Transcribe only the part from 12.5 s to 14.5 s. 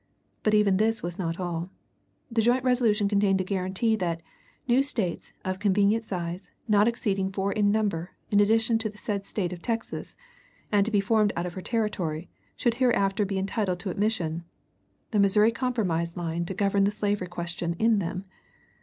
should hereafter be entitled to admission